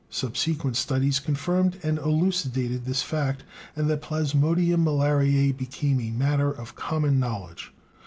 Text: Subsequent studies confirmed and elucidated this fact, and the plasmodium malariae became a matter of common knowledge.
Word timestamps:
Subsequent 0.09 0.75
studies 0.77 1.19
confirmed 1.19 1.79
and 1.83 1.99
elucidated 1.99 2.85
this 2.85 3.03
fact, 3.03 3.43
and 3.75 3.87
the 3.87 3.97
plasmodium 3.97 4.83
malariae 4.83 5.55
became 5.55 5.99
a 6.01 6.09
matter 6.09 6.51
of 6.51 6.73
common 6.73 7.19
knowledge. 7.19 7.71